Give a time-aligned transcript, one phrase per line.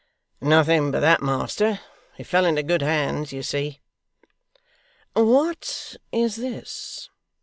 [0.41, 1.79] 'Nothing but that, master.
[2.17, 3.81] It fell into good hands, you see.'
[5.13, 7.11] 'What is this!